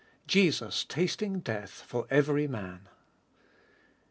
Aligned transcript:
JESUS 0.25 0.83
TASTING 0.85 1.41
DEATH 1.41 1.69
FOR 1.85 2.07
EVERT 2.09 2.49
MAN. 2.49 2.89